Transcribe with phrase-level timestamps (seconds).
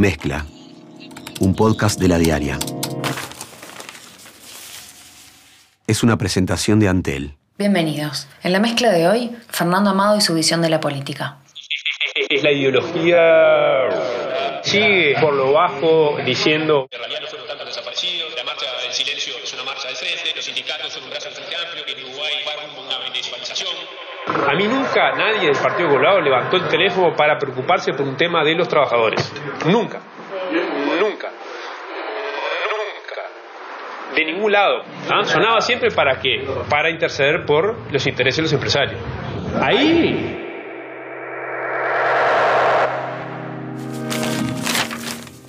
[0.00, 0.46] Mezcla,
[1.40, 2.58] un podcast de la diaria.
[5.86, 7.34] Es una presentación de Antel.
[7.58, 8.26] Bienvenidos.
[8.42, 11.36] En la mezcla de hoy, Fernando Amado y su visión de la política.
[12.30, 13.20] Es la ideología
[14.62, 19.34] sigue por lo bajo diciendo En realidad no fueron tantos desaparecidos, la marcha del silencio
[19.44, 22.04] es una marcha del frente, los sindicatos son un brazo del frente amplio, que en
[22.06, 23.89] Uruguay va rumbo a una municipalización.
[24.48, 28.44] A mí nunca nadie del Partido Colorado levantó el teléfono para preocuparse por un tema
[28.44, 29.32] de los trabajadores.
[29.66, 30.00] Nunca.
[30.52, 31.00] Nunca.
[31.00, 31.30] Nunca.
[34.14, 34.82] De ningún lado.
[35.10, 35.24] ¿ah?
[35.24, 36.46] Sonaba siempre para qué?
[36.68, 39.00] Para interceder por los intereses de los empresarios.
[39.60, 40.39] Ahí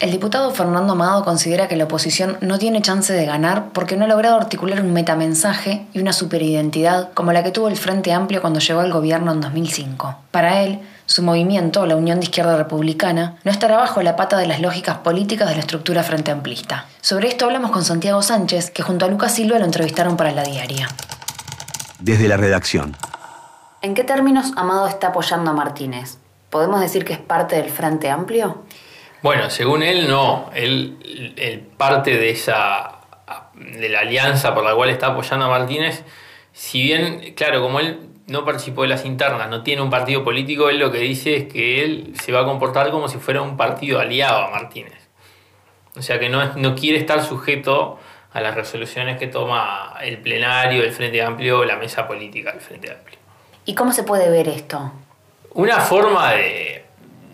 [0.00, 4.06] El diputado Fernando Amado considera que la oposición no tiene chance de ganar porque no
[4.06, 8.40] ha logrado articular un metamensaje y una superidentidad como la que tuvo el Frente Amplio
[8.40, 10.16] cuando llegó al gobierno en 2005.
[10.30, 14.46] Para él, su movimiento, la Unión de Izquierda Republicana, no estará bajo la pata de
[14.46, 16.86] las lógicas políticas de la estructura frente amplista.
[17.02, 20.44] Sobre esto hablamos con Santiago Sánchez, que junto a Lucas Silva lo entrevistaron para la
[20.44, 20.88] diaria.
[21.98, 22.96] Desde la redacción.
[23.82, 26.16] ¿En qué términos Amado está apoyando a Martínez?
[26.48, 28.62] ¿Podemos decir que es parte del Frente Amplio?
[29.22, 33.00] Bueno, según él no, él, él parte de esa
[33.54, 36.04] de la alianza por la cual está apoyando a Martínez,
[36.52, 40.70] si bien, claro, como él no participó de las internas, no tiene un partido político,
[40.70, 43.56] él lo que dice es que él se va a comportar como si fuera un
[43.56, 45.08] partido aliado a Martínez.
[45.96, 47.98] O sea que no, no quiere estar sujeto
[48.32, 52.60] a las resoluciones que toma el plenario, el Frente Amplio o la mesa política del
[52.60, 53.18] Frente Amplio.
[53.64, 54.92] ¿Y cómo se puede ver esto?
[55.52, 56.84] Una forma de,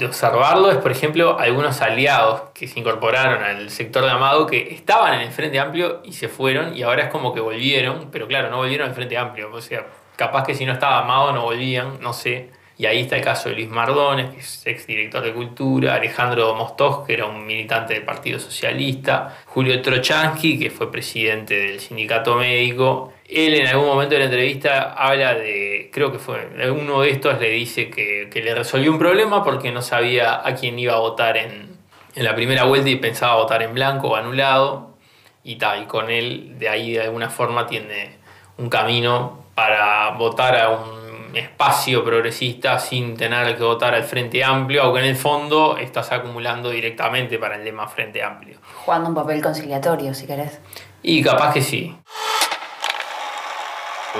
[0.00, 4.74] de observarlo es, por ejemplo, algunos aliados que se incorporaron al sector de Amado que
[4.74, 8.26] estaban en el Frente Amplio y se fueron y ahora es como que volvieron, pero
[8.26, 9.52] claro, no volvieron al Frente Amplio.
[9.52, 12.50] O sea, capaz que si no estaba Amado no volvían, no sé.
[12.80, 17.06] Y ahí está el caso de Luis Mardones, que es exdirector de Cultura, Alejandro Mostos,
[17.06, 23.12] que era un militante del Partido Socialista, Julio Trochansky, que fue presidente del Sindicato Médico.
[23.28, 26.38] Él en algún momento de la entrevista habla de, creo que fue,
[26.70, 30.54] uno de estos le dice que, que le resolvió un problema porque no sabía a
[30.54, 31.76] quién iba a votar en,
[32.14, 34.96] en la primera vuelta y pensaba votar en blanco o anulado.
[35.44, 38.16] Y tal, y con él de ahí de alguna forma tiene
[38.56, 40.99] un camino para votar a un
[41.34, 46.70] espacio progresista sin tener que votar al Frente Amplio, aunque en el fondo estás acumulando
[46.70, 48.58] directamente para el lema Frente Amplio.
[48.84, 50.60] Jugando un papel conciliatorio, si querés.
[51.02, 51.96] Y capaz que sí.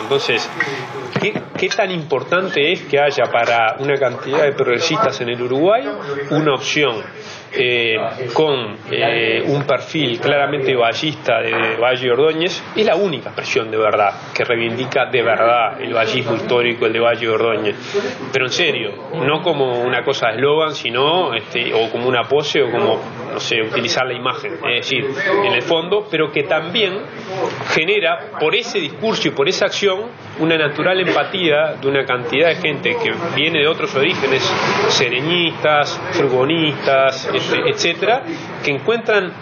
[0.00, 0.48] Entonces,
[1.20, 5.88] ¿qué, qué tan importante es que haya para una cantidad de progresistas en el Uruguay
[6.30, 7.02] una opción
[7.52, 7.96] eh,
[8.32, 12.62] con eh, un perfil claramente vallista de Valle Ordóñez?
[12.76, 17.00] Es la única expresión de verdad que reivindica de verdad el vallismo histórico, el de
[17.00, 17.76] Valle Ordóñez.
[18.32, 22.62] Pero en serio, no como una cosa de eslogan, sino este, o como una pose
[22.62, 23.00] o como,
[23.32, 24.54] no sé, utilizar la imagen.
[24.54, 25.04] Es decir,
[25.44, 27.00] en el fondo, pero que también
[27.70, 30.04] genera por ese discurso y por esa acción
[30.38, 34.42] una natural empatía de una cantidad de gente que viene de otros orígenes,
[34.88, 37.28] sereñistas, furgonistas,
[37.66, 38.22] etcétera,
[38.64, 39.32] que encuentran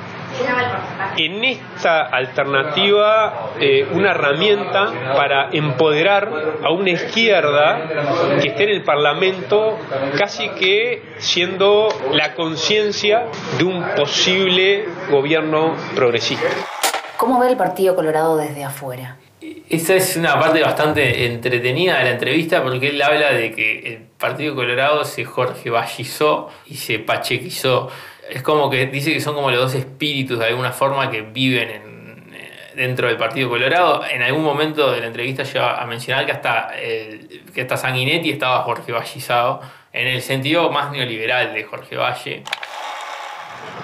[1.17, 6.31] en esta alternativa eh, una herramienta para empoderar
[6.63, 7.89] a una izquierda
[8.41, 9.79] que esté en el Parlamento
[10.17, 13.27] casi que siendo la conciencia
[13.59, 16.49] de un posible gobierno progresista.
[17.17, 19.17] ¿Cómo ve el Partido Colorado desde afuera?
[19.71, 23.99] Esa es una parte bastante entretenida de la entrevista porque él habla de que el
[24.19, 27.89] Partido Colorado se Jorge Vallizó y se pachequizó.
[28.29, 31.71] Es como que dice que son como los dos espíritus de alguna forma que viven
[31.71, 34.05] en- eh, dentro del Partido Colorado.
[34.11, 38.31] En algún momento de la entrevista llega a mencionar que hasta, el- que hasta Sanguinetti
[38.31, 39.61] estaba Jorge Vallizado
[39.93, 42.43] en el sentido más neoliberal de Jorge Valle.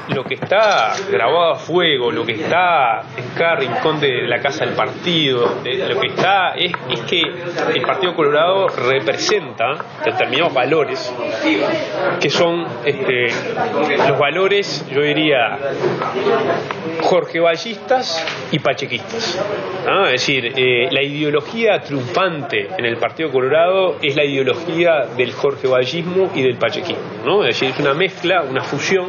[0.08, 4.64] Lo que está grabado a fuego, lo que está en cada rincón de la casa
[4.64, 11.12] del partido, lo que está es, es que el Partido Colorado representa determinados valores
[12.20, 13.28] que son este,
[14.08, 15.58] los valores, yo diría,
[17.02, 19.40] Jorge Vallistas y pachequistas.
[20.06, 25.68] Es decir, eh, la ideología triunfante en el Partido Colorado es la ideología del Jorge
[25.68, 27.02] Vallismo y del pachequismo.
[27.24, 27.44] ¿no?
[27.44, 29.06] Es decir, es una mezcla, una fusión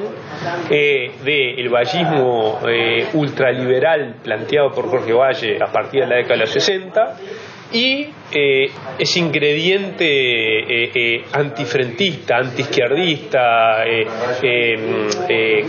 [0.70, 6.40] eh, del vallismo eh, ultraliberal planteado por Jorge Valle a partir de la década de
[6.42, 7.18] los 60
[7.72, 13.84] y eh, ese ingrediente eh, eh, antifrentista, antiizquierdista,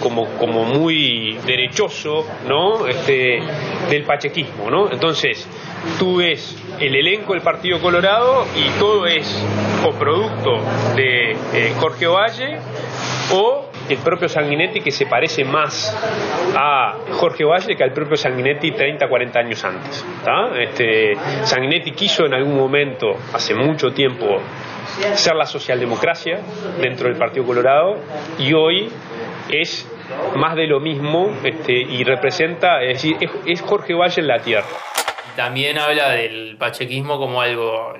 [0.00, 2.86] como, como muy derechoso, ¿no?
[2.86, 3.40] Este,
[3.90, 4.90] del pachequismo, ¿no?
[4.90, 5.48] Entonces,
[5.98, 9.44] tú ves el elenco del Partido Colorado y todo es
[9.84, 10.62] o producto
[10.94, 11.36] de
[11.78, 12.58] Jorge Valle
[13.32, 15.96] o el propio Sanguinetti que se parece más
[16.56, 20.04] a Jorge Valle que al propio Sanguinetti 30, 40 años antes.
[20.58, 24.40] Este, Sanguinetti quiso en algún momento, hace mucho tiempo,
[25.14, 26.40] ser la socialdemocracia
[26.80, 27.96] dentro del Partido Colorado
[28.38, 28.88] y hoy
[29.50, 29.86] es
[30.36, 33.16] más de lo mismo este, y representa, es decir,
[33.46, 34.66] es, Jorge Valle en la tierra.
[35.36, 37.94] También habla del pachequismo como algo,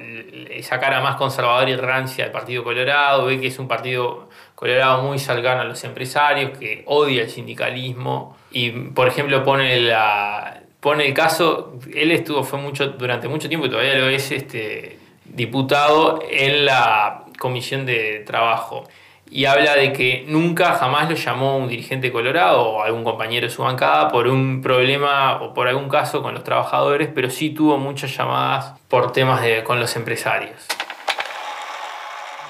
[0.50, 5.02] esa cara más conservadora y rancia del Partido Colorado, ve que es un partido colorado
[5.02, 8.36] muy cercano a los empresarios, que odia el sindicalismo.
[8.50, 13.66] Y, por ejemplo, pone la pone el caso, él estuvo fue mucho durante mucho tiempo
[13.66, 18.88] y todavía lo es este diputado en la Comisión de Trabajo
[19.30, 23.52] y habla de que nunca jamás lo llamó un dirigente colorado o algún compañero de
[23.52, 27.76] su bancada por un problema o por algún caso con los trabajadores, pero sí tuvo
[27.76, 30.66] muchas llamadas por temas de, con los empresarios.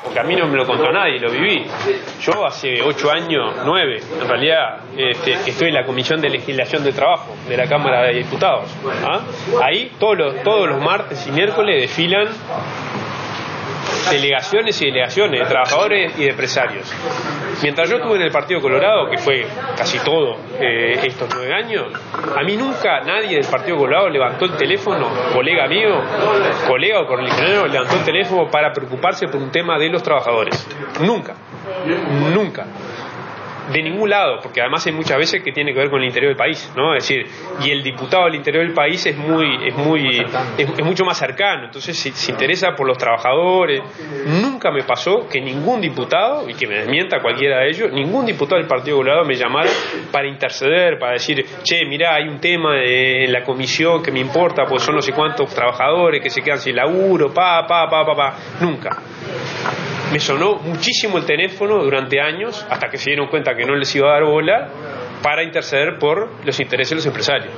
[0.04, 1.66] Porque a mí no me lo contó nadie, lo viví.
[2.20, 6.92] Yo hace ocho años, nueve, en realidad, este, estoy en la Comisión de Legislación de
[6.92, 8.70] Trabajo de la Cámara de Diputados.
[9.04, 9.22] ¿ah?
[9.60, 12.28] Ahí todos los, todos los martes y miércoles desfilan
[14.10, 16.92] delegaciones y delegaciones de trabajadores y de empresarios.
[17.62, 21.86] Mientras yo estuve en el Partido Colorado, que fue casi todo eh, estos nueve años,
[22.36, 26.02] a mí nunca nadie del Partido Colorado levantó el teléfono, colega mío,
[26.66, 30.66] colega o coordinador, levantó el teléfono para preocuparse por un tema de los trabajadores.
[31.00, 31.34] Nunca,
[32.34, 32.66] nunca
[33.72, 36.30] de ningún lado, porque además hay muchas veces que tiene que ver con el interior
[36.30, 36.94] del país, ¿no?
[36.94, 37.26] Es decir,
[37.64, 40.24] y el diputado del interior del país es muy, es muy,
[40.58, 43.82] es, mucho más cercano, entonces se, se, interesa por los trabajadores.
[44.26, 48.58] Nunca me pasó que ningún diputado, y que me desmienta cualquiera de ellos, ningún diputado
[48.58, 49.70] del Partido Colorado me llamara
[50.12, 54.64] para interceder, para decir, che, mirá, hay un tema en la comisión que me importa,
[54.64, 58.14] pues son no sé cuántos trabajadores que se quedan sin laburo, pa, pa, pa, pa,
[58.14, 58.34] pa.
[58.60, 58.96] Nunca
[60.12, 63.94] me sonó muchísimo el teléfono durante años hasta que se dieron cuenta que no les
[63.96, 64.68] iba a dar bola
[65.22, 67.52] para interceder por los intereses de los empresarios.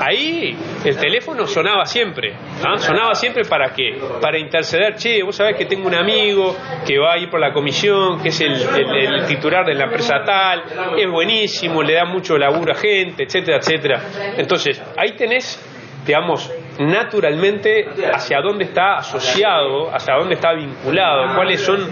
[0.00, 0.56] Ahí
[0.86, 2.34] el teléfono sonaba siempre,
[2.64, 2.78] ¿ah?
[2.78, 4.00] sonaba siempre para qué?
[4.22, 6.56] Para interceder, che, vos sabés que tengo un amigo
[6.86, 10.22] que va a ir por la comisión, que es el, el titular de la empresa
[10.24, 10.62] tal,
[10.96, 14.02] es buenísimo, le da mucho laburo a gente, etcétera, etcétera.
[14.38, 15.60] Entonces, ahí tenés,
[16.06, 21.86] digamos, naturalmente hacia dónde está asociado, hacia dónde está vinculado, cuáles son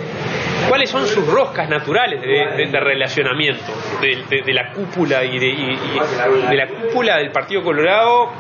[0.69, 7.32] cuáles son sus roscas naturales de, relacionamiento de, la cúpula y, de, la cúpula del
[7.32, 8.31] Partido Colorado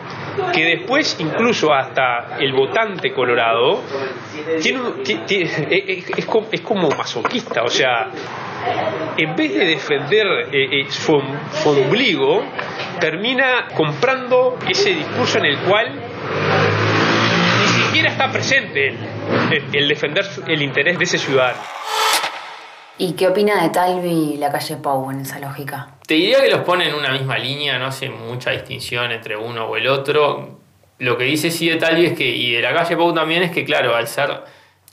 [0.52, 3.82] que después incluso hasta el votante colorado
[4.62, 6.26] tiene, es,
[6.62, 8.08] como, masoquista, o sea,
[9.16, 11.20] en vez de defender eh, eh, su
[11.66, 12.44] ombligo,
[13.00, 16.09] termina comprando ese discurso en el cual
[17.60, 18.94] ni siquiera está presente
[19.72, 21.58] el, defender el interés de ese ciudadano.
[22.98, 25.96] ¿Y qué opina de Talvi y la calle Pau en esa lógica?
[26.06, 29.64] Te diría que los pone en una misma línea, no hace mucha distinción entre uno
[29.64, 30.58] o el otro.
[30.98, 33.52] Lo que dice sí de Talvi es que, y de la calle Pau también, es
[33.52, 34.42] que, claro, al ser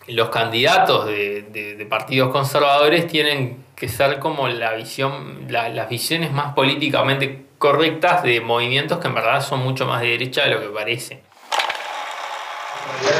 [0.08, 7.46] los candidatos de, partidos conservadores tienen que ser como la visión, las visiones más políticamente
[7.58, 11.27] correctas de movimientos que en verdad son mucho más de derecha de lo que parece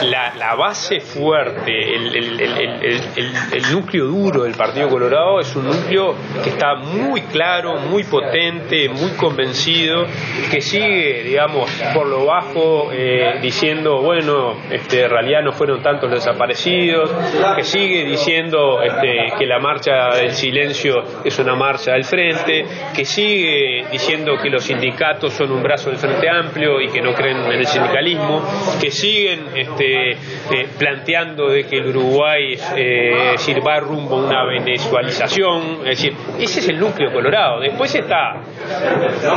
[0.04, 7.22] la, base fuerte, el, núcleo duro del Partido Colorado es un núcleo que está muy
[7.24, 10.06] claro, muy potente, muy convencido,
[10.52, 16.10] que sigue, digamos, por lo bajo eh, diciendo, bueno, este, en realidad no fueron tantos
[16.12, 17.12] desaparecidos,
[17.56, 22.66] que sigue diciendo este, que la marcha del silencio es una marcha del frente,
[22.96, 27.14] que sigue diciendo que los sindicatos son un brazo del Frente Amplio y que no
[27.14, 28.42] creen en el sindicalismo,
[28.80, 33.36] que siguen este, eh, planteando de que el Uruguay eh,
[33.66, 35.80] va rumbo a una venezualización.
[35.80, 37.60] Es decir, ese es el núcleo colorado.
[37.60, 38.38] Después está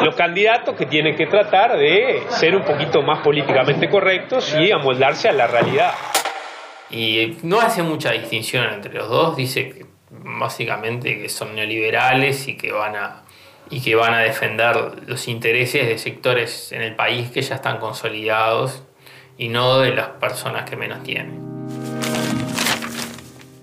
[0.04, 5.28] los candidatos que tienen que tratar de ser un poquito más políticamente correctos y amoldarse
[5.28, 5.92] a la realidad.
[6.90, 12.56] Y no hace mucha distinción entre los dos, dice que básicamente que son neoliberales y
[12.56, 13.22] que van a
[13.72, 17.78] y que van a defender los intereses de sectores en el país que ya están
[17.78, 18.82] consolidados
[19.40, 21.40] y no de las personas que menos tienen.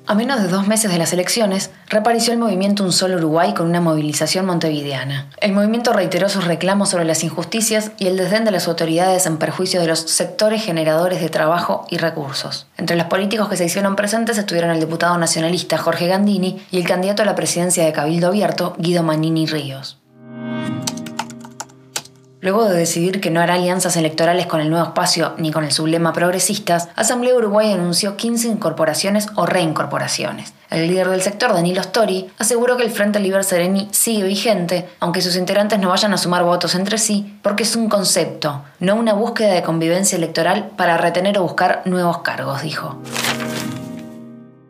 [0.07, 3.67] A menos de dos meses de las elecciones, reapareció el movimiento Un Solo Uruguay con
[3.67, 5.29] una movilización montevideana.
[5.39, 9.37] El movimiento reiteró sus reclamos sobre las injusticias y el desdén de las autoridades en
[9.37, 12.67] perjuicio de los sectores generadores de trabajo y recursos.
[12.77, 16.87] Entre los políticos que se hicieron presentes estuvieron el diputado nacionalista Jorge Gandini y el
[16.87, 19.99] candidato a la presidencia de Cabildo Abierto, Guido Manini Ríos.
[22.39, 25.71] Luego de decidir que no hará alianzas electorales con el nuevo espacio ni con el
[25.71, 30.53] sublema progresistas, Asamblea Uruguay anunció 15 incorporaciones o reincorporaciones.
[30.69, 35.21] El líder del sector, Danilo Stori, aseguró que el Frente Liber Sereni sigue vigente, aunque
[35.21, 39.13] sus integrantes no vayan a sumar votos entre sí, porque es un concepto, no una
[39.13, 43.01] búsqueda de convivencia electoral para retener o buscar nuevos cargos, dijo.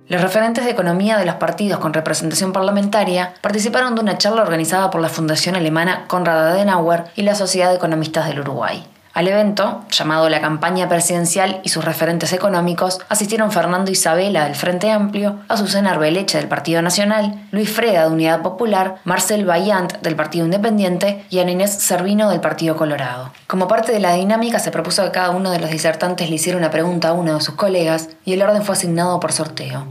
[0.10, 4.90] Los referentes de economía de los partidos con representación parlamentaria participaron de una charla organizada
[4.90, 8.86] por la Fundación Alemana Konrad Adenauer y la Sociedad de Economistas del Uruguay.
[9.18, 14.92] Al evento, llamado la campaña presidencial y sus referentes económicos, asistieron Fernando Isabela del Frente
[14.92, 20.46] Amplio, Azucena Arbeleche del Partido Nacional, Luis Freda de Unidad Popular, Marcel Bayant del Partido
[20.46, 23.32] Independiente y Ana Inés Servino del Partido Colorado.
[23.48, 26.60] Como parte de la dinámica se propuso que cada uno de los disertantes le hiciera
[26.60, 29.88] una pregunta a uno de sus colegas y el orden fue asignado por sorteo.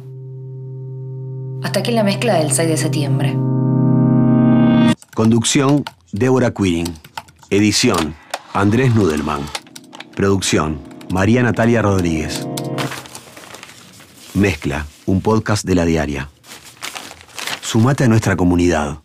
[1.64, 3.36] Hasta aquí la mezcla del 6 de septiembre.
[5.16, 6.94] Conducción, Débora Quirin.
[7.50, 8.14] Edición,
[8.56, 9.42] Andrés Nudelman.
[10.14, 12.48] Producción, María Natalia Rodríguez.
[14.32, 16.30] Mezcla, un podcast de la diaria.
[17.60, 19.00] Sumate a nuestra comunidad.